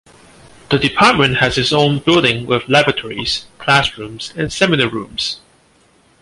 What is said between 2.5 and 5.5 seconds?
laboratories, classrooms and seminar rooms.